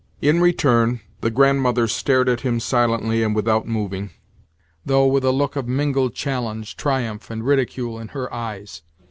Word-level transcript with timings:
In 0.19 0.39
return, 0.41 0.99
the 1.19 1.29
Grandmother 1.29 1.87
stared 1.87 2.27
at 2.27 2.41
him 2.41 2.59
silently 2.59 3.21
and 3.21 3.35
without 3.35 3.67
moving—though 3.67 5.05
with 5.05 5.23
a 5.23 5.31
look 5.31 5.55
of 5.55 5.67
mingled 5.67 6.15
challenge, 6.15 6.75
triumph, 6.75 7.29
and 7.29 7.45
ridicule 7.45 7.99
in 7.99 8.07
her 8.07 8.33
eyes. 8.33 8.81